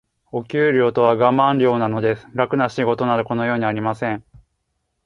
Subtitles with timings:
[0.31, 2.27] お給料とはガマン料なのです。
[2.33, 4.25] 楽な仕事など、この世にはありません。